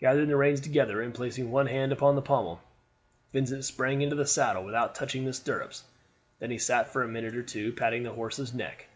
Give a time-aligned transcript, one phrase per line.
[0.00, 2.62] Gathering the reins together, and placing one hand upon the pommel,
[3.34, 5.84] Vincent sprang into the saddle without touching the stirrups;
[6.38, 8.86] then he sat for a minute or two patting the horse's neck.